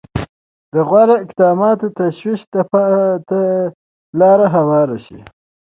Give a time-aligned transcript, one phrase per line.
[0.73, 2.41] د غوره اقداماتو تشویق
[3.29, 3.41] ته
[4.19, 5.19] لاره هواره شي.